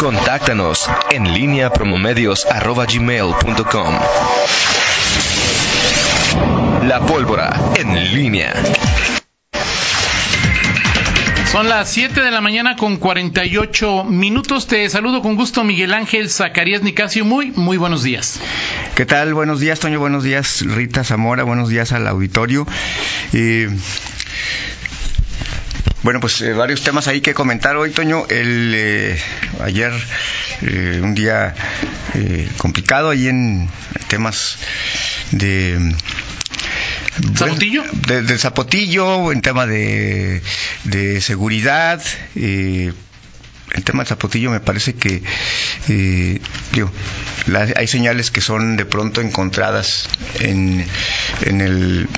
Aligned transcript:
Contáctanos 0.00 0.88
en 1.10 1.34
línea 1.34 1.70
promomedios.com. 1.70 3.94
La 6.88 7.00
pólvora 7.06 7.54
en 7.76 8.14
línea. 8.14 8.54
Son 11.52 11.68
las 11.68 11.90
7 11.90 12.22
de 12.22 12.30
la 12.30 12.40
mañana 12.40 12.76
con 12.76 12.96
48 12.96 14.04
minutos. 14.04 14.66
Te 14.66 14.88
saludo 14.88 15.20
con 15.20 15.36
gusto 15.36 15.64
Miguel 15.64 15.92
Ángel 15.92 16.30
Zacarías 16.30 16.82
Nicasio. 16.82 17.26
Muy, 17.26 17.50
muy 17.50 17.76
buenos 17.76 18.02
días. 18.02 18.40
¿Qué 18.94 19.04
tal? 19.04 19.34
Buenos 19.34 19.60
días, 19.60 19.80
Toño. 19.80 20.00
Buenos 20.00 20.24
días, 20.24 20.62
Rita 20.62 21.04
Zamora. 21.04 21.42
Buenos 21.42 21.68
días 21.68 21.92
al 21.92 22.06
auditorio. 22.06 22.66
Eh, 23.34 23.68
bueno, 26.02 26.20
pues 26.20 26.40
eh, 26.40 26.52
varios 26.52 26.82
temas 26.82 27.08
ahí 27.08 27.20
que 27.20 27.34
comentar 27.34 27.76
hoy, 27.76 27.90
Toño. 27.90 28.26
El, 28.28 28.72
eh, 28.74 29.18
ayer, 29.62 29.92
eh, 30.62 31.00
un 31.02 31.14
día 31.14 31.54
eh, 32.14 32.48
complicado 32.56 33.10
ahí 33.10 33.28
en 33.28 33.68
temas 34.08 34.58
de 35.30 35.94
¿Zapotillo? 37.36 37.84
de, 38.06 38.22
de 38.22 38.38
Zapotillo, 38.38 39.32
en 39.32 39.42
tema 39.42 39.66
de, 39.66 40.42
de 40.84 41.20
seguridad. 41.20 42.02
Eh, 42.34 42.92
el 43.72 43.84
tema 43.84 44.02
de 44.02 44.08
Zapotillo 44.08 44.50
me 44.50 44.60
parece 44.60 44.94
que 44.94 45.22
eh, 45.88 46.40
digo, 46.72 46.90
la- 47.46 47.68
hay 47.76 47.86
señales 47.86 48.30
que 48.30 48.40
son 48.40 48.76
de 48.76 48.84
pronto 48.84 49.20
encontradas 49.20 50.08
en, 50.40 50.84
en 51.42 51.60
el 51.60 52.08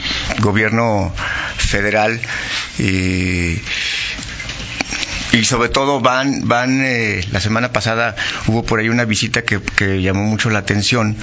gobierno 0.40 1.12
federal 1.56 2.20
eh, 2.78 3.60
y 5.32 5.44
sobre 5.44 5.68
todo 5.68 6.00
van, 6.00 6.46
van 6.46 6.82
eh, 6.82 7.24
la 7.32 7.40
semana 7.40 7.72
pasada 7.72 8.14
hubo 8.46 8.64
por 8.64 8.80
ahí 8.80 8.88
una 8.88 9.04
visita 9.04 9.42
que, 9.42 9.60
que 9.60 10.02
llamó 10.02 10.24
mucho 10.24 10.50
la 10.50 10.58
atención 10.60 11.16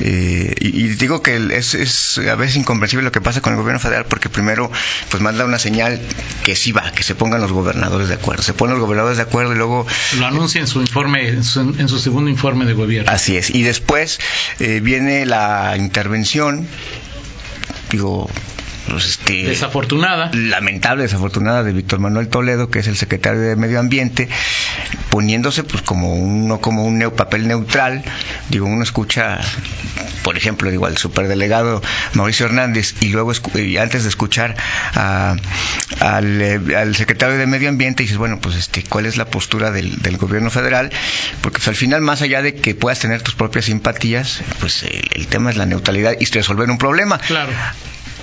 eh, 0.00 0.54
y, 0.60 0.68
y 0.84 0.88
digo 0.88 1.22
que 1.22 1.36
es, 1.52 1.74
es 1.74 2.18
a 2.18 2.34
veces 2.36 2.56
incomprensible 2.56 3.04
lo 3.04 3.12
que 3.12 3.20
pasa 3.20 3.40
con 3.40 3.52
el 3.52 3.58
gobierno 3.58 3.80
federal 3.80 4.06
porque 4.06 4.28
primero 4.28 4.70
pues 5.10 5.22
manda 5.22 5.44
una 5.44 5.58
señal 5.58 6.00
que 6.44 6.56
sí 6.56 6.72
va, 6.72 6.90
que 6.92 7.02
se 7.02 7.14
pongan 7.14 7.40
los 7.40 7.52
gobernadores 7.52 8.08
de 8.08 8.14
acuerdo, 8.14 8.42
se 8.42 8.54
ponen 8.54 8.76
los 8.76 8.84
gobernadores 8.84 9.16
de 9.16 9.24
acuerdo 9.24 9.52
y 9.52 9.56
luego 9.56 9.86
Lo 10.18 10.26
anuncia 10.26 10.60
en 10.60 10.66
su 10.66 10.80
informe, 10.80 11.28
en 11.28 11.44
su, 11.44 11.60
en 11.60 11.88
su 11.88 11.98
segundo 11.98 12.30
informe 12.30 12.64
de 12.64 12.74
gobierno. 12.74 13.10
Así 13.10 13.36
es. 13.36 13.50
Y 13.50 13.62
después 13.62 14.18
eh, 14.60 14.80
viene 14.82 15.26
la 15.26 15.74
intervención, 15.76 16.66
digo, 17.90 18.30
pues, 18.88 19.04
este, 19.06 19.44
Desafortunada. 19.44 20.30
lamentable, 20.34 21.02
desafortunada 21.02 21.62
de 21.62 21.72
Víctor 21.72 21.98
Manuel 22.00 22.28
Toledo, 22.28 22.70
que 22.70 22.78
es 22.80 22.86
el 22.88 22.96
secretario 22.96 23.40
de 23.40 23.56
Medio 23.56 23.78
Ambiente, 23.80 24.28
poniéndose 25.10 25.64
pues 25.64 25.82
como 25.82 26.14
uno 26.14 26.60
como 26.60 26.84
un 26.84 27.00
neu- 27.00 27.12
papel 27.14 27.48
neutral. 27.48 28.02
Digo, 28.48 28.66
uno 28.66 28.82
escucha, 28.82 29.38
por 30.22 30.36
ejemplo, 30.36 30.70
digo 30.70 30.86
al 30.86 30.96
superdelegado 30.98 31.82
Mauricio 32.14 32.46
Hernández 32.46 32.94
y 33.00 33.08
luego 33.08 33.32
y 33.54 33.76
antes 33.76 34.02
de 34.04 34.08
escuchar 34.08 34.56
a- 34.94 35.36
al, 36.00 36.40
eh, 36.42 36.60
al 36.76 36.94
secretario 36.96 37.36
de 37.38 37.46
Medio 37.46 37.68
Ambiente 37.68 38.02
dices, 38.02 38.18
bueno, 38.18 38.38
pues 38.40 38.56
este, 38.56 38.82
¿cuál 38.82 39.06
es 39.06 39.16
la 39.16 39.26
postura 39.26 39.70
del, 39.70 40.00
del 40.02 40.16
gobierno 40.16 40.50
federal? 40.50 40.90
Porque 41.40 41.58
pues, 41.58 41.68
al 41.68 41.76
final, 41.76 42.00
más 42.00 42.22
allá 42.22 42.42
de 42.42 42.54
que 42.54 42.74
puedas 42.74 42.98
tener 43.00 43.22
tus 43.22 43.34
propias 43.34 43.66
simpatías, 43.66 44.40
pues 44.60 44.82
el, 44.82 45.02
el 45.14 45.26
tema 45.26 45.50
es 45.50 45.56
la 45.56 45.66
neutralidad 45.66 46.14
y 46.18 46.24
resolver 46.26 46.70
un 46.70 46.78
problema. 46.78 47.18
Claro. 47.18 47.50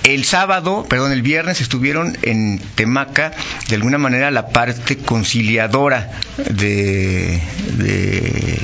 El 0.06 0.24
sábado, 0.24 0.86
perdón, 0.88 1.12
el 1.12 1.24
viernes 1.24 1.62
estuvieron 1.62 2.16
en 2.22 2.60
Temaca, 2.76 3.32
de 3.70 3.76
alguna 3.76 3.98
manera, 3.98 4.30
la 4.30 4.50
parte 4.50 4.98
conciliadora 4.98 6.12
de... 6.38 7.42
de- 7.78 8.60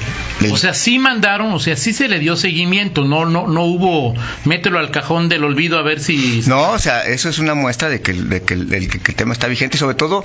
O 0.51 0.57
sea, 0.57 0.73
sí 0.75 0.99
mandaron, 0.99 1.51
o 1.53 1.59
sea, 1.59 1.75
sí 1.75 1.93
se 1.93 2.07
le 2.07 2.19
dio 2.19 2.35
seguimiento, 2.35 3.03
no, 3.05 3.25
no, 3.25 3.47
no 3.47 3.63
hubo, 3.65 4.13
mételo 4.45 4.77
al 4.79 4.91
cajón 4.91 5.29
del 5.29 5.43
olvido 5.43 5.77
a 5.79 5.81
ver 5.83 5.99
si 5.99 6.43
no, 6.47 6.71
o 6.71 6.79
sea, 6.79 7.03
eso 7.05 7.29
es 7.29 7.39
una 7.39 7.53
muestra 7.55 7.89
de 7.89 8.01
que, 8.01 8.13
de 8.13 8.41
que 8.43 8.55
que 8.55 9.11
el 9.11 9.15
tema 9.15 9.33
está 9.33 9.47
vigente 9.47 9.77
sobre 9.77 9.95
todo... 9.95 10.23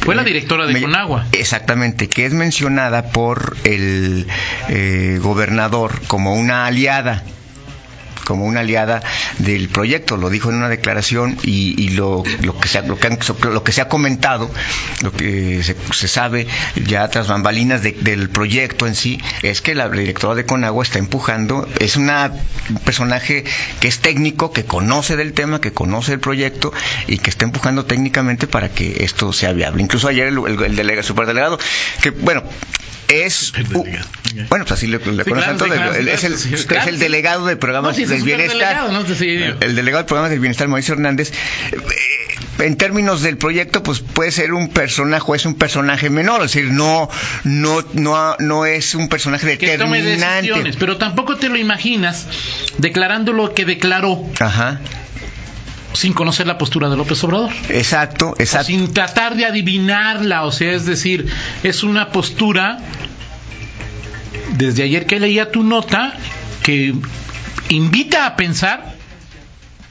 Fue 0.00 0.14
la 0.16 0.22
eh, 0.22 0.26
directora 0.26 0.66
de 0.66 0.72
me- 0.74 0.80
Conagua. 0.80 1.26
Exactamente, 1.32 2.08
que 2.08 2.26
es 2.26 2.32
mencionada 2.32 3.10
por 3.10 3.56
el 3.64 4.26
eh, 4.68 5.18
gobernador 5.22 6.00
como 6.08 6.34
una 6.34 6.66
aliada 6.66 7.22
como 8.28 8.44
una 8.44 8.60
aliada 8.60 9.02
del 9.38 9.68
proyecto, 9.70 10.16
lo 10.18 10.28
dijo 10.30 10.50
en 10.50 10.56
una 10.56 10.68
declaración 10.68 11.38
y, 11.42 11.74
y 11.82 11.88
lo, 11.90 12.22
lo, 12.42 12.58
que 12.60 12.68
se, 12.68 12.78
ha- 12.78 12.82
lo, 12.82 12.98
que 12.98 13.06
han- 13.08 13.18
lo 13.52 13.64
que 13.64 13.72
se 13.72 13.80
ha 13.80 13.88
comentado, 13.88 14.50
lo 15.02 15.12
que 15.12 15.62
se, 15.62 16.08
sabe 16.08 16.46
ya 16.86 17.08
tras 17.08 17.26
bambalinas 17.28 17.82
de- 17.82 17.92
del 17.92 18.28
proyecto 18.28 18.86
en 18.86 18.94
sí, 18.94 19.18
es 19.42 19.62
que 19.62 19.74
la 19.74 19.88
directora 19.88 20.34
de 20.34 20.44
Conagua 20.44 20.84
está 20.84 20.98
empujando, 20.98 21.66
es 21.80 21.96
una, 21.96 22.30
un 22.68 22.76
personaje 22.80 23.44
que 23.80 23.88
es 23.88 24.00
técnico, 24.00 24.52
que 24.52 24.64
conoce 24.64 25.16
del 25.16 25.32
tema, 25.32 25.60
que 25.60 25.72
conoce 25.72 26.12
el 26.12 26.20
proyecto 26.20 26.72
y 27.06 27.16
que 27.18 27.30
está 27.30 27.46
empujando 27.46 27.86
técnicamente 27.86 28.46
para 28.46 28.68
que 28.68 29.04
esto 29.04 29.32
sea 29.32 29.52
viable. 29.54 29.82
Incluso 29.82 30.08
ayer 30.08 30.26
el, 30.28 30.38
el, 30.46 30.62
el 30.62 30.76
delega- 30.76 31.02
superdelegado, 31.02 31.58
que 32.02 32.10
bueno, 32.10 32.42
es 33.08 33.52
El 33.56 33.66
u- 33.76 33.82
delegado. 33.84 34.08
bueno 34.48 34.64
pues 34.64 34.72
así 34.72 34.86
le, 34.86 34.98
le 34.98 35.24
Sí, 35.24 35.30
conocen 35.30 35.56
claro, 35.56 35.56
todo, 35.58 35.68
sí, 35.68 35.74
claro, 35.74 35.94
el- 35.94 36.08
es, 36.08 36.24
el, 36.24 36.32
claro, 36.32 36.38
sí, 36.48 36.54
es 36.54 36.66
claro, 36.66 36.88
el 36.90 36.94
sí. 36.96 37.00
delegado 37.00 37.46
de 37.46 37.56
programas 37.56 37.90
No, 37.92 37.96
sí, 37.96 38.02
es 38.04 38.08
del 38.10 38.22
bienestar 38.22 38.52
superdelegado, 38.82 38.92
¿no? 38.92 39.14
Sí. 39.14 39.28
el, 39.30 39.56
el 39.60 39.76
delegado 39.76 40.02
de 40.04 40.06
programas 40.08 40.30
del 40.30 40.40
bienestar 40.40 40.68
Mauricio 40.68 40.94
Hernández 40.94 41.32
eh, 41.72 41.76
en 42.64 42.76
términos 42.76 43.22
del 43.22 43.36
proyecto 43.38 43.82
pues 43.82 44.00
puede 44.00 44.32
ser 44.32 44.52
un 44.52 44.68
personaje 44.68 45.24
o 45.26 45.34
es 45.34 45.46
un 45.46 45.54
personaje 45.54 46.10
menor 46.10 46.42
es 46.44 46.52
decir 46.52 46.70
no 46.72 47.08
no 47.44 47.84
no 47.94 48.36
no 48.40 48.66
es 48.66 48.94
un 48.94 49.08
personaje 49.08 49.56
que 49.58 49.78
tome 49.78 50.02
decisiones, 50.02 50.42
determinante 50.42 50.78
pero 50.78 50.96
tampoco 50.96 51.36
te 51.36 51.48
lo 51.48 51.56
imaginas 51.56 52.26
declarando 52.78 53.32
lo 53.32 53.54
que 53.54 53.64
declaró 53.64 54.24
ajá 54.40 54.80
sin 55.92 56.12
conocer 56.12 56.46
la 56.46 56.58
postura 56.58 56.88
de 56.88 56.96
López 56.96 57.22
Obrador. 57.24 57.50
exacto 57.68 58.30
O 58.30 58.34
exacto 58.38 58.66
sin 58.66 58.92
tratar 58.92 59.36
de 59.36 59.46
adivinarla, 59.46 60.44
o 60.44 60.52
sea, 60.52 60.72
es 60.72 60.86
decir, 60.86 61.26
es 61.62 61.82
una 61.82 62.10
postura, 62.10 62.78
desde 64.56 64.82
ayer 64.82 65.06
que 65.06 65.20
leía 65.20 65.50
tu 65.50 65.62
nota, 65.62 66.14
que 66.62 66.94
invita 67.70 68.26
a 68.26 68.36
pensar 68.36 68.98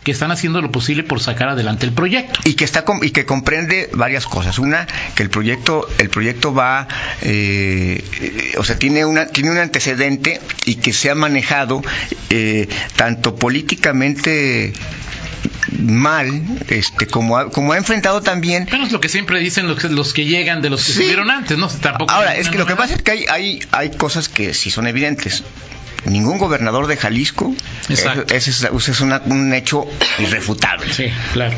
que 0.07 0.13
están 0.13 0.31
haciendo 0.31 0.61
lo 0.61 0.71
posible 0.71 1.03
por 1.03 1.19
sacar 1.19 1.49
adelante 1.49 1.85
el 1.85 1.91
proyecto. 1.91 2.39
y 2.45 2.53
que 2.53 2.63
está 2.63 2.85
y 3.01 3.09
que 3.09 3.25
comprende 3.25 3.89
varias 3.91 4.25
cosas 4.25 4.57
una 4.57 4.87
que 5.15 5.21
el 5.21 5.29
proyecto 5.29 5.85
el 5.97 6.09
proyecto 6.09 6.53
va 6.53 6.87
eh, 7.21 8.01
eh, 8.21 8.53
o 8.57 8.63
sea 8.63 8.79
tiene 8.79 9.03
una 9.03 9.27
tiene 9.27 9.51
un 9.51 9.57
antecedente 9.57 10.39
y 10.63 10.75
que 10.75 10.93
se 10.93 11.09
ha 11.09 11.15
manejado 11.15 11.81
eh, 12.29 12.69
tanto 12.95 13.35
políticamente 13.35 14.71
mal 15.79 16.41
este 16.69 17.07
como 17.07 17.37
ha, 17.37 17.49
como 17.51 17.73
ha 17.73 17.77
enfrentado 17.77 18.21
también 18.21 18.65
Bueno, 18.69 18.85
es 18.85 18.91
lo 18.91 18.99
que 18.99 19.09
siempre 19.09 19.39
dicen 19.39 19.67
los, 19.67 19.79
que- 19.79 19.89
los 19.89 20.13
que 20.13 20.25
llegan 20.25 20.61
de 20.61 20.69
los 20.69 20.81
que 20.85 20.91
Sí. 20.91 20.99
estuvieron 20.99 21.29
antes, 21.29 21.57
¿no? 21.57 21.67
Tampoco 21.67 22.11
Ahora, 22.11 22.35
es 22.35 22.49
que 22.49 22.57
lo 22.57 22.65
que 22.65 22.75
pasa 22.75 22.95
es 22.95 23.01
que 23.01 23.11
hay, 23.11 23.25
hay, 23.29 23.59
hay 23.71 23.91
cosas 23.91 24.29
que 24.29 24.53
sí 24.53 24.71
son 24.71 24.87
evidentes. 24.87 25.43
Ningún 26.05 26.37
gobernador 26.37 26.87
de 26.87 26.95
Jalisco, 26.95 27.53
Exacto. 27.89 28.33
ese 28.33 28.51
es, 28.51 28.63
es 28.63 29.01
una- 29.01 29.21
un 29.25 29.53
hecho 29.53 29.85
irrefutable. 30.19 30.93
Sí, 30.93 31.05
claro. 31.33 31.55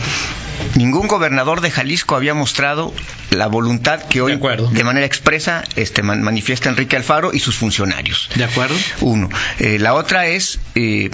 Ningún 0.75 1.07
gobernador 1.07 1.61
de 1.61 1.69
Jalisco 1.71 2.15
había 2.15 2.33
mostrado 2.33 2.93
la 3.29 3.47
voluntad 3.47 4.01
que 4.03 4.21
hoy 4.21 4.39
De 4.71 4.83
manera 4.83 5.05
expresa 5.05 5.63
este, 5.75 6.01
man- 6.03 6.23
manifiesta 6.23 6.67
Enrique 6.69 6.95
Alfaro 6.95 7.31
y 7.33 7.39
sus 7.39 7.57
funcionarios. 7.57 8.29
¿De 8.35 8.43
acuerdo? 8.43 8.75
Uno. 9.01 9.29
Eh, 9.59 9.77
la 9.79 9.93
otra 9.93 10.25
es 10.27 10.59
eh, 10.75 11.11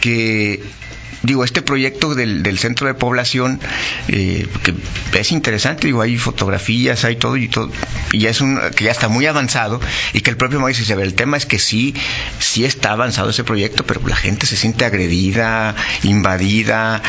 que 0.00 0.62
digo, 1.22 1.44
este 1.44 1.62
proyecto 1.62 2.14
del, 2.14 2.42
del 2.42 2.58
centro 2.58 2.86
de 2.86 2.94
población, 2.94 3.60
eh, 4.08 4.46
que 4.62 4.74
es 5.18 5.32
interesante, 5.32 5.86
digo, 5.86 6.02
hay 6.02 6.16
fotografías, 6.16 7.04
hay 7.04 7.16
todo 7.16 7.36
y 7.36 7.48
todo, 7.48 7.70
y 8.12 8.20
ya 8.20 8.30
es 8.30 8.40
un, 8.40 8.58
que 8.74 8.84
ya 8.84 8.90
está 8.90 9.08
muy 9.08 9.26
avanzado, 9.26 9.80
y 10.12 10.20
que 10.20 10.30
el 10.30 10.36
propio 10.36 10.60
Mauricio 10.60 10.82
dice, 10.82 10.92
a 10.94 10.96
ver, 10.96 11.06
el 11.06 11.14
tema 11.14 11.36
es 11.36 11.46
que 11.46 11.58
sí, 11.58 11.94
sí 12.38 12.64
está 12.64 12.92
avanzado 12.92 13.30
ese 13.30 13.44
proyecto, 13.44 13.84
pero 13.84 14.00
la 14.06 14.16
gente 14.16 14.46
se 14.46 14.56
siente 14.56 14.84
agredida, 14.84 15.74
invadida, 16.02 17.02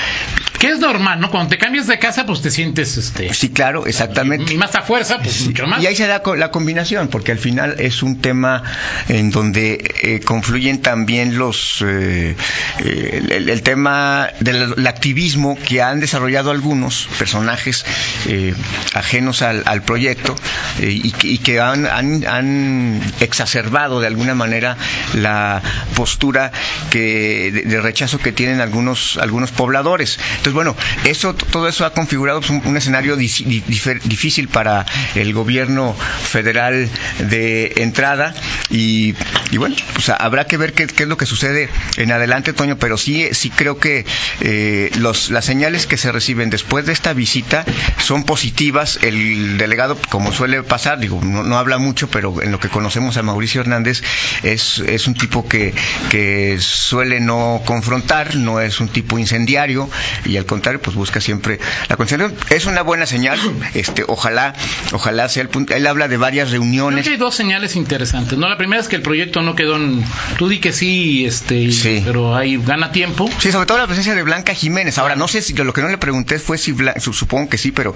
Que 0.62 0.68
es 0.70 0.80
normal, 0.80 1.20
¿no? 1.20 1.32
Cuando 1.32 1.50
te 1.50 1.58
cambias 1.58 1.88
de 1.88 1.98
casa, 1.98 2.24
pues 2.28 2.42
te 2.44 2.52
sientes, 2.52 2.96
este... 2.96 3.34
sí, 3.34 3.50
claro, 3.50 3.88
exactamente. 3.88 4.54
Y 4.54 4.58
más 4.58 4.76
a 4.76 4.84
fuerza, 4.84 5.18
pues 5.18 5.48
mucho 5.48 5.66
más. 5.66 5.82
Y 5.82 5.88
ahí 5.88 5.96
se 5.96 6.06
da 6.06 6.22
la 6.38 6.52
combinación, 6.52 7.08
porque 7.08 7.32
al 7.32 7.40
final 7.40 7.78
es 7.80 8.04
un 8.04 8.22
tema 8.22 8.62
en 9.10 9.32
donde 9.32 9.84
eh, 10.04 10.20
confluyen 10.24 10.80
también 10.84 11.40
los 11.40 11.84
eh, 11.84 12.36
el, 12.78 13.50
el 13.50 13.62
tema 13.64 14.30
del 14.40 14.74
el 14.78 14.86
activismo 14.88 15.58
que 15.68 15.82
han 15.82 16.00
desarrollado 16.00 16.52
algunos 16.52 17.08
personajes 17.18 17.84
eh, 18.28 18.54
ajenos 18.94 19.42
al, 19.42 19.64
al 19.66 19.82
proyecto 19.82 20.36
eh, 20.80 20.92
y, 20.92 21.12
que- 21.12 21.28
y 21.28 21.38
que 21.40 21.60
han, 21.60 21.88
han- 21.88 22.28
han 22.28 23.02
exacerbado 23.20 24.00
de 24.00 24.06
alguna 24.06 24.36
manera 24.36 24.78
la 25.16 25.60
postura 25.96 26.52
que 26.92 27.50
de, 27.52 27.62
de 27.64 27.82
rechazo 27.82 28.20
que 28.20 28.32
tienen 28.32 28.62
algunos 28.62 29.18
algunos 29.18 29.52
pobladores. 29.52 30.20
Entonces, 30.30 30.51
bueno, 30.52 30.76
eso, 31.06 31.34
todo 31.34 31.68
eso 31.68 31.86
ha 31.86 31.94
configurado 31.94 32.42
pues, 32.42 32.50
un, 32.50 32.78
escenario 32.78 33.16
di, 33.16 33.28
di, 33.28 33.64
difícil 34.04 34.48
para 34.48 34.86
el 35.16 35.34
gobierno 35.34 35.94
federal 35.94 36.90
de 37.30 37.74
entrada 37.78 38.34
y, 38.70 39.14
bueno, 39.58 39.76
pues 39.94 40.10
habrá 40.10 40.46
que 40.46 40.58
ver 40.58 40.74
qué, 40.74 40.84
es 40.84 41.08
lo 41.08 41.18
que 41.18 41.26
sucede 41.26 41.70
en 41.98 42.12
adelante, 42.12 42.54
Toño, 42.54 42.78
pero 42.78 42.98
sí, 42.98 43.30
sí 43.34 43.50
creo 43.50 43.80
que 43.80 44.06
eh, 44.40 44.92
las 44.98 45.46
señales 45.46 45.88
que 45.88 45.98
se 45.98 46.12
reciben 46.12 46.50
después 46.50 46.86
de 46.86 46.94
esta 46.94 47.14
visita 47.14 47.66
son 48.00 48.24
positivas. 48.24 49.00
El 49.02 49.58
delegado, 49.58 49.98
como 50.10 50.32
suele 50.32 50.64
pasar, 50.64 51.00
digo, 51.00 51.20
no, 51.22 51.44
no 51.44 51.58
habla 51.58 51.78
mucho, 51.78 52.10
pero 52.10 52.42
en 52.42 52.52
lo 52.52 52.60
que 52.60 52.70
conocemos 52.70 53.18
a 53.18 53.24
Mauricio 53.24 53.62
Hernández 53.62 54.04
es, 54.44 54.80
es 54.80 55.08
un 55.08 55.16
tipo 55.16 55.48
que, 55.48 55.74
que 56.10 56.58
suele 56.60 57.20
no 57.20 57.62
confrontar, 57.66 58.36
no 58.36 58.62
es 58.62 58.80
un 58.80 58.88
tipo 58.88 59.20
incendiario 59.20 59.90
y 60.26 60.38
al 60.42 60.46
contrario, 60.48 60.82
pues 60.82 60.96
busca 60.96 61.22
siempre 61.22 61.60
la 61.90 61.96
conciencia. 61.98 62.30
Es 62.50 62.66
una 62.66 62.82
buena 62.82 63.06
señal, 63.06 63.40
este, 63.74 64.04
ojalá, 64.08 64.54
ojalá 64.92 65.30
sea 65.30 65.44
el 65.44 65.50
punto. 65.50 65.74
Él 65.74 65.88
habla 65.88 66.08
de 66.08 66.18
varias 66.18 66.52
reuniones. 66.52 67.02
Creo 67.02 67.04
que 67.04 67.10
hay 67.12 67.18
dos 67.18 67.36
señales 67.36 67.76
interesantes, 67.76 68.38
¿no? 68.38 68.50
La 68.50 68.58
primera 68.58 68.82
es 68.82 68.88
que 68.88 68.96
el 68.98 69.02
proyecto 69.02 69.42
no 69.42 69.56
quedó 69.56 69.78
en, 69.78 70.04
tú 70.38 70.50
di 70.50 70.60
que 70.60 70.74
sí, 70.74 71.26
este, 71.26 71.72
Sí. 71.72 72.02
pero 72.06 72.36
ahí 72.36 72.58
gana 72.64 72.92
tiempo. 72.92 73.30
Sí, 73.40 73.52
sobre 73.52 73.66
todo 73.66 73.78
la 73.78 73.86
presencia 73.88 74.14
de 74.16 74.24
Blanca 74.24 74.54
Jiménez. 74.54 74.98
Ahora, 74.98 75.16
no 75.16 75.28
sé 75.28 75.42
si 75.42 75.54
lo 75.54 75.74
que 75.74 75.82
no 75.82 75.88
le 75.90 75.98
pregunté 75.98 76.40
fue 76.40 76.58
si, 76.58 76.72
Bla- 76.74 77.00
su- 77.00 77.14
supongo 77.14 77.50
que 77.50 77.58
sí, 77.58 77.72
pero 77.72 77.94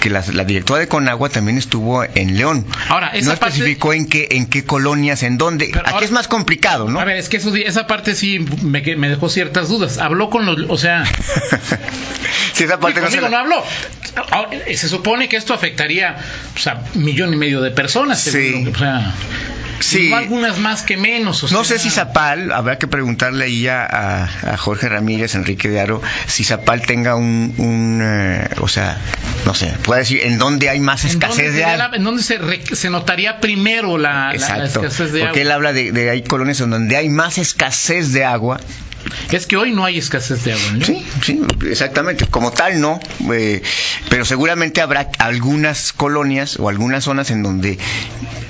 que 0.00 0.10
la, 0.10 0.22
la 0.32 0.44
directora 0.44 0.80
de 0.80 0.88
Conagua 0.88 1.28
también 1.28 1.58
estuvo 1.58 2.04
en 2.04 2.36
León. 2.36 2.66
Ahora, 2.88 3.08
esa 3.08 3.32
no 3.32 3.38
parte- 3.38 3.54
especificó 3.56 3.92
en 3.92 4.06
qué, 4.08 4.28
en 4.32 4.46
qué 4.46 4.64
colonias, 4.64 5.22
en 5.22 5.38
dónde. 5.38 5.68
Pero 5.72 5.80
Aquí 5.86 5.94
ahora- 5.94 6.04
es 6.06 6.12
más 6.12 6.28
complicado, 6.28 6.88
¿no? 6.88 7.00
A 7.00 7.04
ver, 7.04 7.16
es 7.16 7.28
que 7.28 7.38
eso, 7.38 7.54
esa 7.54 7.86
parte 7.86 8.14
sí 8.14 8.40
me, 8.62 8.82
me 8.96 9.08
dejó 9.08 9.28
ciertas 9.28 9.68
dudas. 9.68 9.98
Habló 9.98 10.28
con 10.30 10.44
los, 10.46 10.58
o 10.68 10.76
sea, 10.76 11.04
sí, 12.56 12.64
esa 12.64 12.80
parte 12.80 13.00
no 13.00 13.10
se 13.10 13.20
la- 13.20 13.28
no 13.28 13.36
habló. 13.38 13.62
Ahora, 14.30 14.50
Se 14.74 14.88
supone 14.88 15.28
que 15.28 15.36
esto 15.36 15.52
afectaría 15.54 16.16
o 16.54 16.58
sea, 16.58 16.82
millón 16.94 17.32
y 17.34 17.36
medio 17.36 17.60
de 17.60 17.70
personas. 17.70 18.20
Sí. 18.20 18.66
O 18.74 18.78
sea, 18.78 19.12
Sí. 19.80 20.08
no 20.10 20.16
algunas 20.16 20.58
más 20.58 20.82
que 20.82 20.96
menos. 20.96 21.42
o 21.44 21.48
No 21.48 21.64
sea, 21.64 21.76
sé 21.76 21.82
si 21.82 21.90
Zapal, 21.90 22.52
habrá 22.52 22.78
que 22.78 22.86
preguntarle 22.86 23.44
ahí 23.44 23.68
a, 23.68 23.84
a- 23.84 24.52
a 24.52 24.56
Jorge 24.56 24.88
Ramírez, 24.88 25.34
Enrique 25.34 25.68
de 25.68 25.80
Aro, 25.80 26.02
si 26.26 26.44
Zapal 26.44 26.82
tenga 26.82 27.14
un, 27.14 27.54
un, 27.58 28.00
eh, 28.02 28.48
o 28.60 28.68
sea, 28.68 28.98
no 29.44 29.54
sé, 29.54 29.72
puede 29.82 30.00
decir 30.00 30.20
en 30.22 30.38
dónde 30.38 30.68
hay 30.70 30.80
más 30.80 31.04
¿En 31.04 31.10
dónde, 31.12 31.26
escasez 31.26 31.54
de 31.54 31.64
agua. 31.64 31.90
en 31.94 32.04
dónde 32.04 32.22
se, 32.22 32.38
re- 32.38 32.62
se 32.72 32.90
notaría 32.90 33.40
primero 33.40 33.98
la, 33.98 34.10
la- 34.10 34.28
la 34.28 34.34
Exacto, 34.34 34.64
escasez 34.80 35.12
de 35.12 35.20
porque 35.20 35.40
agua? 35.40 35.42
él 35.42 35.50
habla 35.52 35.72
de, 35.72 35.92
de 35.92 36.10
hay 36.10 36.22
colonias 36.22 36.60
en 36.60 36.70
donde 36.70 36.96
hay 36.96 37.08
más 37.08 37.38
escasez 37.38 38.12
de 38.12 38.24
agua 38.24 38.58
Es 39.30 39.46
que 39.46 39.56
hoy 39.56 39.72
no 39.72 39.84
hay 39.84 39.98
escasez 39.98 40.42
de 40.44 40.52
agua. 40.54 40.72
¿no? 40.72 40.84
Sí, 40.84 41.06
sí, 41.22 41.40
exactamente. 41.70 42.26
Como 42.26 42.50
tal, 42.50 42.80
no. 42.80 42.98
eh, 43.32 43.62
pero 44.08 44.24
seguramente 44.24 44.80
habrá 44.80 45.08
algunas 45.18 45.92
colonias 45.92 46.56
o 46.58 46.68
algunas 46.68 47.04
zonas 47.04 47.30
en 47.30 47.42
donde 47.42 47.78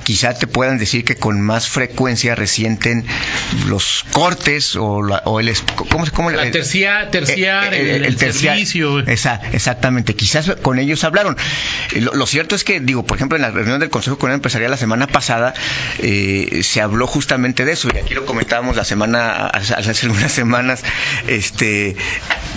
quizá 0.05 0.33
te 0.35 0.47
puedan 0.47 0.79
decir 0.79 1.05
que 1.05 1.16
con 1.17 1.41
más 1.41 1.69
frecuencia 1.69 2.35
resienten 2.35 3.05
los 3.69 4.05
cortes 4.13 4.77
o, 4.77 5.03
la, 5.03 5.23
o 5.25 5.41
el... 5.41 5.53
¿Cómo, 5.91 6.05
se- 6.07 6.13
cómo 6.13 6.31
La 6.31 6.51
tercia, 6.51 7.11
terciar, 7.11 7.75
eh, 7.75 7.79
eh, 7.93 7.97
el, 7.97 8.05
el 8.05 8.17
terciar- 8.17 8.55
servicio. 8.55 9.01
Esa- 9.01 9.41
exactamente, 9.53 10.15
quizás 10.15 10.51
con 10.63 10.79
ellos 10.79 11.05
hablaron. 11.05 11.37
Eh, 11.95 12.01
Lo, 12.01 12.15
lo 12.15 12.27
cierto 12.27 12.55
es 12.55 12.65
que, 12.65 12.81
digo, 12.81 13.05
por 13.07 13.17
ejemplo, 13.17 13.37
en 13.37 13.43
la 13.43 13.51
reunión 13.51 13.81
del 13.81 13.91
Consejo 13.91 14.19
Comunal 14.19 14.37
Empresarial 14.37 14.71
la 14.71 14.77
semana 14.77 15.07
pasada 15.07 15.55
eh, 15.99 16.61
se 16.63 16.81
habló 16.81 17.07
justamente 17.07 17.65
de 17.65 17.73
eso, 17.73 17.89
y 17.95 17.99
aquí 17.99 18.15
lo 18.15 18.27
comentábamos 18.27 18.77
la 18.77 18.85
semana, 18.85 19.47
hace, 19.47 19.75
hace 19.75 20.07
algunas 20.07 20.33
semanas, 20.33 20.83
este, 21.29 21.97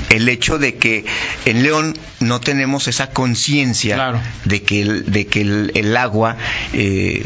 el 0.10 0.28
hecho 0.30 0.58
de 0.58 0.76
que 0.76 1.06
en 1.46 1.64
León 1.64 1.98
no 2.20 2.40
tenemos 2.42 2.88
esa 2.88 3.12
conciencia 3.12 3.96
Claro. 3.96 4.22
de 4.46 4.64
que 4.64 4.82
el, 4.82 5.12
de 5.12 5.28
que 5.28 5.42
el, 5.42 5.72
el 5.76 5.96
agua, 5.98 6.38
eh, 6.74 7.26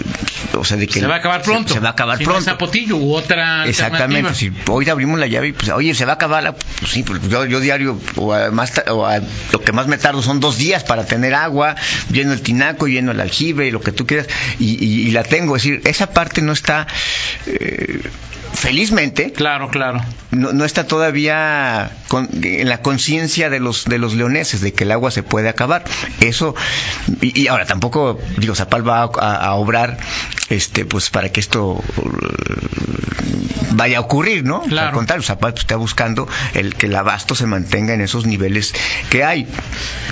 o 0.53 0.63
sea, 0.63 0.77
de 0.77 0.87
que 0.87 0.99
se 0.99 1.07
va 1.07 1.21
acabar 1.23 1.41
pronto. 1.41 1.73
Se, 1.73 1.79
va 1.79 1.89
a 1.89 1.91
acabar 1.91 2.17
Si 2.17 2.23
no 2.25 2.31
pronto. 2.31 2.45
Zapotillo 2.49 2.97
u 2.97 3.13
otra 3.15 3.65
Exactamente, 3.67 4.33
si 4.35 4.51
hoy 4.67 4.89
abrimos 4.89 5.19
la 5.19 5.27
llave 5.27 5.47
y 5.49 5.51
pues, 5.53 5.69
oye, 5.71 5.93
se 5.95 6.05
va 6.05 6.13
a 6.13 6.15
acabar 6.15 6.43
la... 6.43 6.53
Pues 6.53 6.91
sí, 6.91 7.03
pues 7.03 7.21
yo, 7.29 7.45
yo 7.45 7.59
diario, 7.59 7.99
o, 8.15 8.33
a 8.33 8.51
más 8.51 8.71
ta- 8.73 8.93
o 8.93 9.05
a- 9.05 9.19
lo 9.51 9.61
que 9.61 9.71
más 9.71 9.87
me 9.87 9.97
tardo 9.97 10.21
son 10.21 10.39
dos 10.39 10.57
días 10.57 10.83
para 10.83 11.05
tener 11.05 11.33
agua, 11.33 11.75
lleno 12.11 12.33
el 12.33 12.41
tinaco, 12.41 12.87
lleno 12.87 13.11
el 13.11 13.19
aljibe, 13.19 13.67
y 13.67 13.71
lo 13.71 13.81
que 13.81 13.91
tú 13.91 14.05
quieras, 14.05 14.27
y, 14.59 14.83
y- 14.83 15.07
y 15.07 15.11
la 15.11 15.23
tengo. 15.23 15.55
Es 15.55 15.63
decir, 15.63 15.81
esa 15.85 16.07
parte 16.11 16.41
no 16.41 16.51
está... 16.53 16.87
eh, 17.47 18.01
felizmente 18.53 19.31
Claro, 19.31 19.69
claro. 19.69 19.99
no, 20.29 20.53
no 20.53 20.63
está 20.63 20.85
todavía 20.85 21.89
con- 22.07 22.29
en 22.43 22.69
la 22.69 22.83
conciencia 22.83 23.49
de 23.49 23.59
los 23.59 23.85
de 23.85 23.97
los 23.97 24.13
leoneses 24.13 24.61
de 24.61 24.73
que 24.73 24.83
el 24.83 24.91
agua 24.91 25.09
se 25.09 25.23
puede 25.23 25.49
acabar 25.49 25.83
eso 26.21 26.53
y, 27.19 27.41
y 27.41 27.47
ahora 27.47 27.65
tampoco 27.65 28.19
digo 28.37 28.53
Zapal 28.53 28.87
va 28.87 29.01
a, 29.01 29.09
a- 29.19 29.35
a 29.47 29.53
obrar 29.55 29.97
este 30.49 30.85
pues 30.85 31.09
para 31.09 31.31
que 31.31 31.39
esto 31.39 31.65
uh, 31.71 31.83
vaya 33.71 33.97
a 33.97 34.01
ocurrir 34.01 34.43
no 34.43 34.61
Claro. 34.61 34.87
al 34.89 34.93
contrario 34.93 35.23
Zapal 35.23 35.53
pues, 35.53 35.61
está 35.63 35.75
buscando 35.77 36.27
el 36.53 36.75
que 36.75 36.87
el 36.87 36.95
abasto 36.95 37.35
se 37.35 37.45
mantenga 37.47 37.93
en 37.93 38.01
esos 38.01 38.25
niveles 38.25 38.73
que 39.09 39.23
hay 39.23 39.47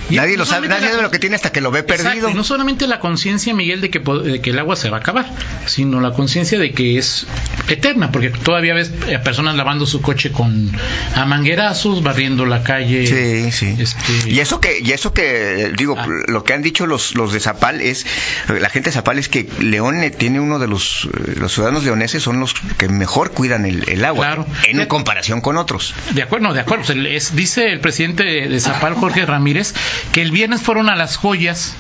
Y 0.10 0.16
nadie 0.16 0.33
no 0.33 0.39
lo 0.39 0.45
sabe 0.45 0.68
nadie 0.68 0.89
sabe 0.89 1.01
lo 1.04 1.12
que 1.12 1.19
tiene 1.19 1.36
hasta 1.36 1.51
que 1.51 1.62
lo 1.62 1.72
ve 1.72 1.80
Exacto, 1.80 2.04
perdido 2.04 2.30
y 2.30 2.33
no 2.33 2.44
solamente 2.44 2.88
la 2.88 3.00
conciencia, 3.00 3.54
Miguel, 3.54 3.81
de 3.81 3.89
que, 3.89 4.00
de 4.00 4.42
que 4.42 4.50
el 4.50 4.60
agua 4.60 4.75
se 4.75 4.89
va 4.89 4.98
a 4.98 5.00
acabar, 5.01 5.25
sino 5.68 6.00
la 6.01 6.12
conciencia 6.13 6.57
de 6.60 6.72
que 6.72 6.98
es 6.98 7.25
eterna, 7.69 8.12
porque 8.12 8.30
todavía 8.30 8.74
ves 8.74 8.92
eh, 9.07 9.19
personas 9.19 9.56
lavando 9.56 9.86
su 9.86 10.01
coche 10.01 10.31
con 10.31 10.72
a 11.16 11.25
manguerazos, 11.25 12.04
barriendo 12.04 12.45
la 12.45 12.63
calle. 12.63 13.06
Sí, 13.07 13.51
sí. 13.51 13.75
Este, 13.81 14.30
Y 14.30 14.39
eso 14.39 14.60
que, 14.60 14.80
y 14.80 14.92
eso 14.92 15.13
que, 15.13 15.72
digo, 15.77 15.95
Ah. 15.98 16.07
lo 16.27 16.44
que 16.44 16.54
han 16.54 16.62
dicho 16.62 16.88
los, 16.88 17.16
los 17.16 17.31
de 17.34 17.39
Zapal 17.39 17.81
es, 17.81 18.06
la 18.48 18.69
gente 18.69 18.89
de 18.89 18.94
Zapal 18.94 19.19
es 19.19 19.30
que 19.30 19.48
León 19.60 20.04
tiene 20.21 20.39
uno 20.39 20.59
de 20.59 20.68
los, 20.68 21.09
eh, 21.13 21.33
los 21.38 21.51
ciudadanos 21.53 21.83
leoneses 21.83 22.21
son 22.23 22.39
los 22.39 22.53
que 22.53 22.88
mejor 22.88 23.31
cuidan 23.31 23.65
el, 23.65 23.89
el 23.89 24.06
agua, 24.06 24.25
Claro. 24.27 24.45
en 24.68 24.85
comparación 24.85 25.41
con 25.41 25.57
otros. 25.57 25.94
De 26.13 26.21
acuerdo, 26.23 26.47
no, 26.50 26.53
de 26.53 26.59
acuerdo. 26.62 26.85
Pues 26.85 26.95
el- 26.97 27.07
es- 27.07 27.35
dice 27.35 27.71
el 27.71 27.79
presidente 27.79 28.23
de, 28.23 28.59
Zapal, 28.59 28.94
Jorge 28.94 29.25
Ramírez, 29.25 29.73
que 30.12 30.21
el 30.21 30.31
viernes 30.31 30.62
fueron 30.62 30.89
a 30.89 30.95
las 30.95 31.18
joyas, 31.18 31.75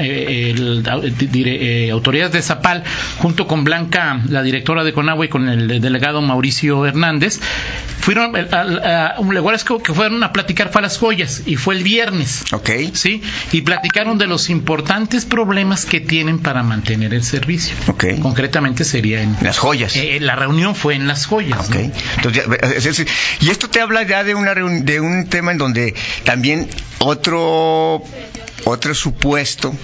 eh, 0.00 0.50
el- 0.56 0.82
dire- 0.84 1.58
eh, 1.86 1.90
autoridades 1.90 2.32
de 2.32 2.42
Zapal, 2.42 2.82
junto 3.18 3.46
con 3.46 3.64
Blanca, 3.64 4.20
la 4.28 4.42
directora 4.42 4.84
de 4.84 4.92
Conagua, 4.92 5.26
y 5.26 5.28
con 5.28 5.48
el 5.48 5.80
delegado 5.80 6.22
Mauricio 6.22 6.86
Hernández, 6.86 7.40
fueron 8.00 8.34
a, 8.36 9.14
un 9.18 9.34
lugar 9.34 9.54
es 9.54 9.64
que 9.64 9.76
que 9.82 9.92
fueron 9.94 10.22
a 10.24 10.32
platicar 10.32 10.70
fue 10.72 10.80
a 10.80 10.82
las 10.82 10.98
joyas, 10.98 11.42
y 11.46 11.56
fue 11.56 11.74
el 11.74 11.82
viernes. 11.84 12.44
¿Ok? 12.52 12.70
Sí, 12.94 13.22
y 13.52 13.60
platicaron 13.62 14.18
de 14.18 14.26
los 14.26 14.48
importantes 14.50 15.24
problemas 15.24 15.84
que 15.84 16.00
tienen 16.00 16.38
para 16.38 16.62
mantener 16.62 17.14
el 17.14 17.22
servicio. 17.24 17.74
Concretamente 18.20 18.84
sería 18.84 19.22
en. 19.22 19.36
Las 19.40 19.58
joyas. 19.58 19.96
eh, 19.96 20.18
la 20.20 20.36
reunión 20.36 20.74
fue 20.74 20.94
en 20.94 21.06
las 21.06 21.26
joyas. 21.26 21.68
Ok. 21.68 21.74
¿no? 21.74 21.92
Entonces, 22.16 22.44
ya, 22.46 22.54
es 22.68 22.84
decir, 22.84 23.08
y 23.40 23.50
esto 23.50 23.68
te 23.68 23.80
habla 23.80 24.02
ya 24.02 24.24
de 24.24 24.34
una 24.34 24.54
de 24.54 25.00
un 25.00 25.26
tema 25.28 25.52
en 25.52 25.58
donde 25.58 25.94
también 26.24 26.68
otro 26.98 28.02
otro 28.64 28.94
supuesto 28.94 29.74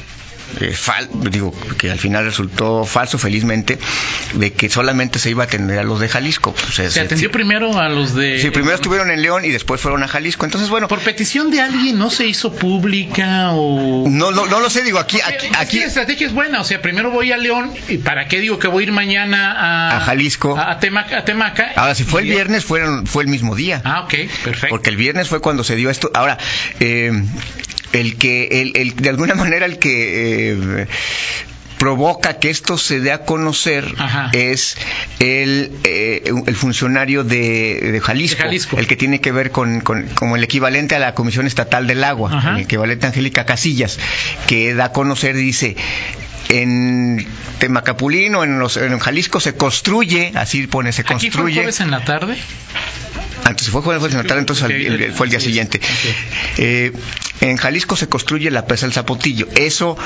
eh, 0.60 0.72
fal- 0.74 1.08
digo 1.30 1.54
que 1.76 1.90
al 1.90 1.98
final 1.98 2.24
resultó 2.24 2.84
falso 2.84 3.18
felizmente 3.18 3.78
de 4.34 4.52
que 4.52 4.68
solamente 4.68 5.18
se 5.18 5.30
iba 5.30 5.44
a 5.44 5.46
atender 5.46 5.78
a 5.78 5.82
los 5.84 6.00
de 6.00 6.08
Jalisco 6.08 6.54
Se 6.72 7.00
atendió 7.00 7.30
primero 7.30 7.78
a 7.78 7.88
los 7.88 8.14
de. 8.14 8.40
Sí, 8.40 8.50
primero 8.50 8.74
estuvieron 8.74 9.10
en 9.10 9.22
León 9.22 9.44
y 9.44 9.50
después 9.50 9.80
fueron 9.80 10.02
a 10.02 10.08
Jalisco. 10.08 10.44
Entonces, 10.44 10.68
bueno, 10.70 10.88
Por 10.88 11.00
petición 11.00 11.50
de 11.50 11.60
alguien 11.60 11.98
no 11.98 12.10
se 12.10 12.26
hizo 12.26 12.52
pública 12.54 13.50
o. 13.52 14.06
no, 14.08 14.30
no, 14.30 14.46
no 14.46 14.60
lo 14.60 14.70
sé, 14.70 14.82
digo, 14.82 14.98
aquí, 14.98 15.18
aquí, 15.24 15.46
aquí 15.56 15.78
la 15.80 15.86
estrategia 15.86 16.26
es 16.26 16.32
buena, 16.32 16.60
o 16.60 16.64
sea, 16.64 16.80
primero 16.82 17.10
voy 17.10 17.32
a 17.32 17.36
León 17.36 17.72
y 17.88 17.98
para 17.98 18.26
qué 18.28 18.40
digo 18.40 18.58
que 18.58 18.68
voy 18.68 18.84
a 18.84 18.86
ir 18.86 18.92
mañana 18.92 19.52
a, 19.52 19.96
A 19.98 20.00
Jalisco. 20.00 20.56
a, 20.56 20.72
a 20.72 20.80
Temaca, 20.80 21.18
a 21.18 21.24
Temaca. 21.24 21.72
ahora 21.76 21.94
si 21.94 22.04
fue 22.04 22.22
el 22.22 22.28
viernes, 22.28 22.64
fueron, 22.64 23.06
fue 23.06 23.22
el 23.24 23.28
mismo 23.28 23.54
día. 23.54 23.80
Ah, 23.84 24.00
ok, 24.02 24.14
perfecto. 24.44 24.68
Porque 24.70 24.90
el 24.90 24.96
viernes 24.96 25.28
fue 25.28 25.40
cuando 25.40 25.64
se 25.64 25.76
dio 25.76 25.90
esto. 25.90 26.10
Ahora, 26.14 26.38
eh, 26.80 27.12
el 27.92 28.16
que, 28.16 28.60
el, 28.62 28.72
el- 28.76 28.96
de 28.96 29.08
alguna 29.08 29.34
manera, 29.36 29.66
el 29.66 29.78
que 29.78 30.52
eh, 30.52 30.86
provoca 31.78 32.40
que 32.40 32.50
esto 32.50 32.76
se 32.76 32.98
dé 32.98 33.12
a 33.12 33.24
conocer 33.24 33.84
Ajá. 33.98 34.30
es 34.32 34.76
el, 35.20 35.70
eh, 35.84 36.24
el 36.46 36.56
funcionario 36.56 37.22
de, 37.22 37.78
de 37.92 38.00
Jalisco, 38.00 38.38
De 38.38 38.42
Jalisco. 38.44 38.78
el 38.78 38.86
que 38.88 38.96
tiene 38.96 39.20
que 39.20 39.30
ver 39.30 39.52
con, 39.52 39.80
con- 39.80 40.08
como 40.14 40.34
el 40.36 40.42
equivalente 40.42 40.96
a 40.96 40.98
la 40.98 41.14
Comisión 41.14 41.46
Estatal 41.46 41.86
del 41.86 42.02
Agua, 42.02 42.36
Ajá. 42.36 42.54
el 42.56 42.62
equivalente 42.64 43.06
a 43.06 43.10
Angélica 43.10 43.46
Casillas, 43.46 43.98
que 44.48 44.74
da 44.74 44.86
a 44.86 44.92
conocer, 44.92 45.36
dice, 45.36 45.76
en 46.48 47.24
Temacapulín 47.60 48.34
o 48.34 48.42
en, 48.44 48.58
los, 48.58 48.76
en 48.76 48.98
Jalisco 48.98 49.38
se 49.38 49.54
construye, 49.54 50.32
así 50.34 50.66
pone, 50.66 50.92
se 50.92 51.02
Aquí 51.02 51.08
fue 51.08 51.14
el 51.16 51.20
construye. 51.30 51.54
jueves 51.56 51.80
en 51.80 51.90
la 51.92 52.04
tarde. 52.04 52.36
Antes 53.44 53.66
se 53.66 53.70
fue 53.70 53.82
jueves 53.82 54.10
en 54.12 54.18
la 54.18 54.24
tarde, 54.24 54.40
entonces 54.40 54.64
el- 54.68 55.02
el- 55.02 55.12
fue 55.12 55.26
el 55.26 55.30
día 55.30 55.40
siguiente. 55.40 55.78
ok. 55.78 56.58
Eh, 56.58 56.92
en 57.40 57.56
Jalisco 57.56 57.96
se 57.96 58.08
construye 58.08 58.50
la 58.50 58.66
presa 58.66 58.86
del 58.86 58.92
Zapotillo. 58.92 59.46
Eso, 59.56 59.96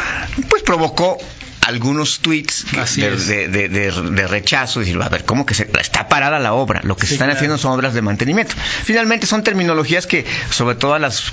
pues, 0.48 0.62
provocó 0.62 1.18
algunos 1.64 2.18
tweets 2.18 2.66
de, 2.96 3.46
de, 3.46 3.68
de- 3.68 4.26
rechazo, 4.26 4.80
decir, 4.80 4.98
a 5.00 5.08
ver, 5.08 5.24
¿cómo 5.24 5.46
que 5.46 5.54
se, 5.54 5.70
está 5.80 6.08
parada 6.08 6.40
la 6.40 6.54
obra? 6.54 6.80
Lo 6.82 6.96
que 6.96 7.06
se 7.06 7.14
están 7.14 7.26
claro. 7.28 7.36
haciendo 7.36 7.56
son 7.56 7.70
obras 7.72 7.94
de 7.94 8.02
mantenimiento. 8.02 8.54
Finalmente 8.84 9.28
son 9.28 9.44
terminologías 9.44 10.08
que, 10.08 10.24
sobre 10.50 10.74
todo 10.74 10.94
a 10.94 10.98
las, 10.98 11.32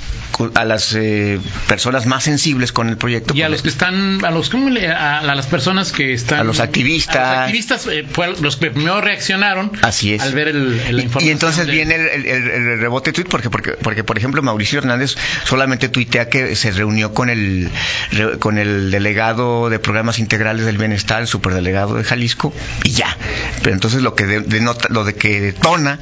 a 0.54 0.66
las 0.66 0.94
eh, 0.96 1.40
personas 1.68 2.06
más 2.06 2.26
sensibles 2.26 2.72
con 2.72 2.90
el 2.90 2.98
proyecto, 2.98 3.34
Y 3.34 3.42
a 3.42 3.46
pues, 3.48 3.54
los 3.54 3.62
que 3.64 3.70
están, 3.70 4.24
a 4.24 4.30
los, 4.30 4.52
¿cómo 4.52 4.70
le- 4.70 4.90
a, 4.90 5.18
a 5.20 5.36
las 5.36 5.48
personas 5.48 5.92
que 5.92 6.14
están... 6.14 6.42
A 6.42 6.44
los 6.44 6.60
activistas. 6.60 7.16
A 7.16 7.32
los 7.32 7.38
activistas 7.46 7.88
eh, 7.88 8.06
los 8.40 8.56
que 8.58 8.70
primero 8.70 9.02
reaccionaron 9.02 9.72
Así 9.82 10.14
es. 10.14 10.22
al 10.22 10.34
ver 10.36 10.50
el, 10.50 10.80
el- 10.80 10.96
la 10.96 11.02
Y- 11.02 11.06
información. 11.06 11.28
Y, 11.28 11.32
entonces 11.32 11.66
viene 11.66 11.96
el- 11.96 12.26
el 12.28 12.80
rebote 12.80 13.14
tweet 13.14 13.26
porque, 13.32 13.50
porque, 13.50 13.72
porque, 13.72 14.04
por 14.04 14.20
ejemplo, 14.20 14.44
Mauricio 14.44 14.78
Hernández 14.78 15.16
solamente 15.44 15.89
tuitea 15.90 16.30
que 16.30 16.56
se 16.56 16.72
reunió 16.72 17.14
con 17.14 17.30
el, 17.30 17.70
con 18.40 18.58
el 18.58 18.92
delegado 18.92 19.70
de 19.70 19.80
programas 19.80 20.20
integrales 20.20 20.66
del 20.66 20.78
bienestar, 20.78 21.22
el 21.22 21.28
superdelegado 21.28 21.96
de 21.96 22.04
Jalisco, 22.04 22.54
y 22.84 22.92
ya. 22.92 23.16
Pero 23.62 23.74
entonces 23.74 24.02
lo 24.02 24.16
que 24.16 24.26
de- 24.26 24.42
denota, 24.42 24.88
lo 24.90 25.04
de 25.04 25.16
que 25.16 25.42
detona 25.42 26.00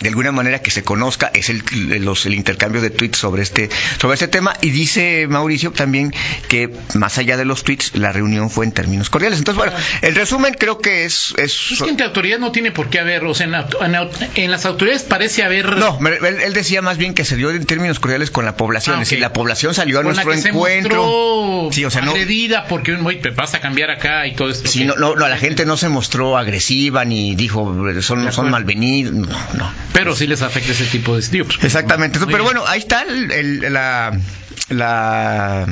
de 0.00 0.08
alguna 0.08 0.32
manera 0.32 0.60
que 0.60 0.70
se 0.70 0.82
conozca 0.84 1.30
es 1.34 1.48
el, 1.50 1.62
los- 2.04 2.26
el 2.26 2.34
intercambio 2.34 2.80
de 2.80 2.90
tweets 2.90 3.18
sobre 3.18 3.42
este 3.42 3.68
sobre 4.00 4.14
este 4.14 4.28
tema 4.28 4.54
y 4.60 4.70
dice 4.70 5.26
Mauricio 5.28 5.72
también 5.72 6.12
que 6.48 6.70
más 6.94 7.18
allá 7.18 7.36
de 7.36 7.44
los 7.44 7.64
tweets 7.64 7.94
la 7.96 8.12
reunión 8.12 8.50
fue 8.50 8.64
en 8.64 8.72
términos 8.72 9.10
cordiales 9.10 9.38
entonces 9.38 9.58
bueno 9.64 9.78
el 10.02 10.14
resumen 10.14 10.54
creo 10.58 10.78
que 10.78 11.04
es, 11.04 11.34
es 11.36 11.72
Es 11.72 11.82
que 11.82 11.90
entre 11.90 12.06
autoridades 12.06 12.40
no 12.40 12.52
tiene 12.52 12.70
por 12.72 12.88
qué 12.90 13.00
haber, 13.00 13.24
o 13.24 13.34
sea, 13.34 13.46
en, 13.46 13.54
en 13.54 14.08
en 14.34 14.50
las 14.50 14.64
autoridades 14.66 15.02
parece 15.02 15.42
haber... 15.42 15.76
No, 15.76 15.98
él, 16.06 16.40
él 16.40 16.52
decía 16.52 16.80
más 16.82 16.96
bien 16.98 17.14
que 17.14 17.24
se 17.24 17.36
dio 17.36 17.50
en 17.50 17.64
términos 17.66 17.98
cordiales 18.00 18.30
con 18.30 18.44
la 18.44 18.56
población. 18.56 18.96
Ah, 18.98 19.02
Es 19.02 19.08
decir, 19.08 19.20
la 19.20 19.32
población 19.32 19.74
salió 19.74 19.98
a 19.98 20.02
con 20.02 20.14
la 20.16 20.24
nuestro 20.24 20.32
que 20.32 20.40
se 20.42 20.48
encuentro. 20.48 21.02
mostró 21.02 21.68
Sí, 21.72 21.84
o 21.84 21.90
sea, 21.90 22.02
no- 22.02 22.12
agredida 22.12 22.66
porque 22.68 22.96
vas 23.34 23.54
a 23.54 23.60
cambiar 23.60 23.90
acá 23.90 24.26
y 24.26 24.34
todo 24.34 24.48
esto. 24.50 24.68
Sí, 24.68 24.84
no, 24.84 24.94
no, 24.96 25.14
no, 25.16 25.28
la 25.28 25.36
gente 25.38 25.64
no 25.66 25.76
se 25.76 25.88
mostró 25.88 26.36
agresiva 26.38 27.04
ni 27.04 27.34
dijo 27.34 27.74
son, 28.00 28.32
son 28.32 28.50
malvenidos. 28.50 29.12
No, 29.14 29.26
no. 29.54 29.72
Pero 29.92 30.14
sí 30.14 30.26
les 30.26 30.42
afecta 30.42 30.72
ese 30.72 30.84
tipo 30.86 31.16
de 31.16 31.22
pues, 31.44 31.58
Exactamente. 31.64 32.18
Pero 32.26 32.44
bueno, 32.44 32.64
ahí 32.66 32.78
está 32.80 33.02
el- 33.02 33.30
el- 33.32 33.72
la, 33.72 34.12
la- 34.68 35.66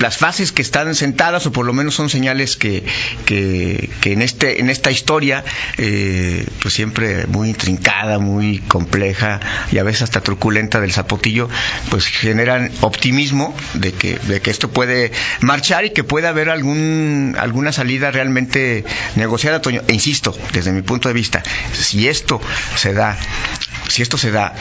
las 0.00 0.16
fases 0.16 0.50
que 0.50 0.62
están 0.62 0.94
sentadas 0.94 1.46
o 1.46 1.52
por 1.52 1.66
lo 1.66 1.72
menos 1.72 1.94
son 1.94 2.10
señales 2.10 2.56
que, 2.56 2.84
que, 3.26 3.90
que 4.00 4.12
en 4.12 4.22
este 4.22 4.60
en 4.60 4.70
esta 4.70 4.90
historia 4.90 5.44
eh, 5.78 6.46
pues 6.60 6.74
siempre 6.74 7.26
muy 7.26 7.50
intrincada 7.50 8.18
muy 8.18 8.58
compleja 8.58 9.40
y 9.70 9.78
a 9.78 9.82
veces 9.84 10.02
hasta 10.02 10.22
truculenta 10.22 10.80
del 10.80 10.92
zapotillo 10.92 11.48
pues 11.90 12.06
generan 12.06 12.72
optimismo 12.80 13.54
de 13.74 13.92
que 13.92 14.18
de 14.18 14.40
que 14.40 14.50
esto 14.50 14.70
puede 14.70 15.12
marchar 15.40 15.84
y 15.84 15.90
que 15.90 16.02
puede 16.02 16.26
haber 16.26 16.48
algún 16.48 17.36
alguna 17.38 17.72
salida 17.72 18.10
realmente 18.10 18.84
negociada 19.16 19.60
e 19.86 19.92
insisto 19.92 20.36
desde 20.52 20.72
mi 20.72 20.82
punto 20.82 21.08
de 21.08 21.14
vista 21.14 21.42
si 21.72 22.08
esto 22.08 22.40
se 22.76 22.94
da 22.94 23.18
si 23.90 24.02
esto 24.02 24.16
se 24.18 24.30
da 24.30 24.54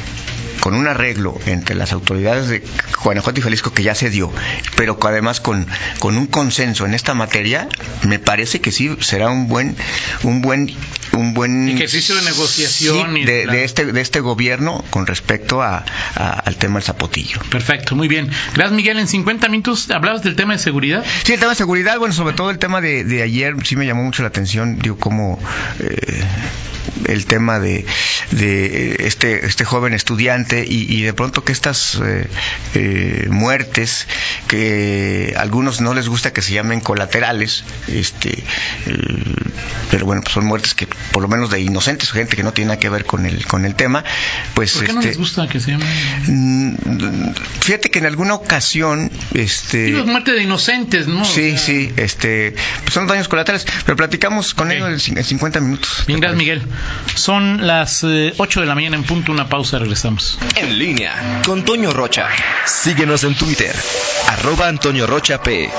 con 0.60 0.74
un 0.76 0.88
arreglo 0.88 1.40
entre 1.46 1.74
las 1.74 1.94
autoridades 1.94 2.50
de 2.50 2.62
Guanajuato 3.02 3.40
y 3.40 3.44
Jalisco 3.44 3.74
que 3.74 3.82
ya 3.84 3.96
se 3.96 4.10
dio, 4.10 4.30
pero 4.76 5.00
además 5.04 5.40
con, 5.40 5.66
con 6.00 6.18
un 6.18 6.28
consenso 6.28 6.86
en 6.86 6.94
esta 6.94 7.14
materia, 7.14 7.70
me 8.06 8.20
parece 8.20 8.60
que 8.60 8.74
sí 8.74 8.94
será 9.00 9.30
un 9.30 9.48
buen 9.48 9.78
un 10.24 10.42
buen 10.42 10.70
un 11.14 11.34
buen 11.34 11.70
Ejercicio 11.70 12.14
de 12.16 12.24
negociación 12.24 13.14
sí, 13.16 13.22
y 13.22 13.26
de, 13.26 13.64
este 13.64 13.86
de 13.86 14.02
este 14.02 14.20
gobierno 14.20 14.84
con 14.90 15.08
respecto 15.08 15.62
a, 15.62 15.86
a- 16.16 16.30
al 16.40 16.58
tema 16.58 16.76
del 16.76 16.84
zapotillo. 16.84 17.40
Perfecto, 17.50 17.96
muy 17.96 18.08
bien. 18.10 18.30
Gracias, 18.54 18.74
Miguel. 18.74 19.00
En 19.00 19.08
50 19.08 19.48
minutos 19.50 19.90
hablabas 19.92 20.24
del 20.24 20.36
tema 20.36 20.54
de 20.54 20.60
seguridad. 20.60 21.04
Sí, 21.24 21.34
el 21.34 21.40
tema 21.40 21.52
de 21.52 21.58
seguridad, 21.58 21.98
bueno, 22.00 22.14
sobre 22.14 22.36
todo 22.36 22.50
el 22.52 22.60
tema 22.60 22.82
de, 22.82 23.04
de 23.06 23.22
ayer, 23.24 23.56
sí 23.64 23.76
me 23.78 23.86
llamó 23.86 24.04
mucho 24.04 24.22
la 24.24 24.28
atención, 24.28 24.78
digo, 24.80 24.98
como 24.98 25.40
eh, 25.80 26.24
el 27.06 27.26
tema 27.26 27.60
de, 27.60 27.86
de 28.32 28.96
este, 29.20 29.46
este 29.46 29.66
joven 29.66 29.94
estudiante 29.94 30.66
y, 30.66 30.86
y 30.90 31.02
de 31.02 31.12
pronto 31.12 31.44
que 31.44 31.52
estas 31.52 31.96
eh, 31.96 32.26
eh, 32.74 33.28
muertes, 33.30 34.08
que 34.48 35.34
a 35.36 35.42
algunos 35.42 35.82
no 35.82 35.94
les 35.94 36.08
gusta 36.08 36.32
que 36.32 36.42
se 36.42 36.54
llamen 36.54 36.80
colaterales, 36.80 37.66
este, 37.90 38.42
pero 39.92 40.06
bueno, 40.06 40.22
pues 40.22 40.34
son 40.34 40.46
muertes 40.46 40.74
que 40.74 40.88
por 41.12 41.22
lo 41.22 41.28
menos 41.28 41.50
de 41.50 41.62
inocentes, 41.62 42.12
gente 42.12 42.36
que 42.36 42.44
no 42.44 42.54
tiene 42.54 42.70
nada 42.70 42.80
que 42.80 42.90
ver 42.90 43.06
con 43.06 43.26
el, 43.26 43.46
con 43.46 43.66
el 43.66 43.76
tema, 43.76 44.04
pues 44.54 44.74
¿Por 44.74 44.86
qué 44.86 44.94
no 44.94 45.00
este, 45.00 45.10
les 45.10 45.18
gusta 45.18 45.48
que 45.48 45.60
se 45.60 45.72
llame? 45.72 45.86
mm, 46.28 46.76
fíjate 47.62 47.90
que 47.92 48.00
en 48.00 48.06
alguna 48.06 48.34
ocasión, 48.36 49.12
este, 49.34 49.86
Digo, 49.86 50.06
muerte 50.06 50.32
de 50.32 50.44
inocentes, 50.44 51.08
¿no? 51.08 51.26
Sí, 51.26 51.52
O 51.54 51.58
sea, 51.58 51.58
sí, 51.58 51.94
este, 51.98 52.56
pues 52.82 52.94
son 52.94 53.08
daños 53.08 53.28
colaterales, 53.28 53.66
pero 53.86 53.96
platicamos 53.96 54.54
con 54.54 54.72
ellos 54.72 55.08
en 55.10 55.24
50 55.24 55.60
minutos. 55.60 56.04
Bien, 56.08 56.20
gracias, 56.20 56.38
Miguel. 56.38 56.62
Son 57.16 57.66
las 57.66 58.04
eh, 58.04 58.34
8 58.38 58.62
de 58.62 58.66
la 58.66 58.76
mañana 58.76 58.96
en 58.96 59.04
punto, 59.04 59.32
una 59.32 59.48
pausa, 59.48 59.80
regresamos. 59.80 60.40
En 60.56 60.78
línea 60.78 61.42
con 61.46 61.64
Toño 61.64 61.92
Rocha. 61.92 62.28
Síguenos 62.66 63.24
en 63.24 63.36
Twitter, 63.36 63.76
arroba 64.28 64.68
Antonio 64.68 65.08
Rocha 65.08 65.42
P 65.42 65.70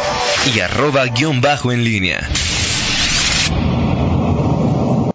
y 0.55 0.61
arroba 0.61 1.07
guion 1.07 1.41
bajo 1.41 1.73
en 1.73 1.85
línea. 1.85 2.29